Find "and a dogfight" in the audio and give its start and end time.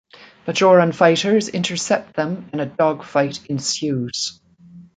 2.53-3.45